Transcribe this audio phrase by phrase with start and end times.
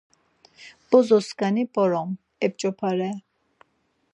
[0.89, 2.09] Bozoskani p̌orom,
[2.45, 3.11] ep̌ç̌opare.